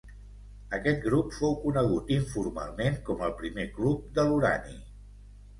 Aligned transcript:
Aquest 0.77 1.03
grup 1.03 1.35
fou 1.41 1.53
conegut 1.65 2.09
informalment 2.17 2.97
com 3.11 3.21
el 3.29 3.37
primer 3.43 3.67
Club 3.79 4.09
de 4.19 4.29
l'urani. 4.31 4.79